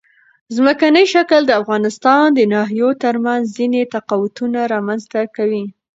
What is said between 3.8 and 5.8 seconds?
تفاوتونه رامنځ ته کوي.